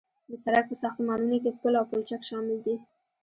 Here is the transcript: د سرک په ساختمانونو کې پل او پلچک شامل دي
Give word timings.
د 0.29 0.31
سرک 0.43 0.65
په 0.69 0.75
ساختمانونو 0.81 1.37
کې 1.43 1.51
پل 1.61 1.73
او 1.79 1.85
پلچک 1.91 2.21
شامل 2.29 2.57
دي 2.65 2.75